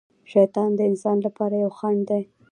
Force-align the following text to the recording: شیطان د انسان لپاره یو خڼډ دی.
شیطان 0.31 0.69
د 0.75 0.79
انسان 0.89 1.17
لپاره 1.25 1.55
یو 1.63 1.71
خڼډ 1.77 2.01
دی. 2.09 2.23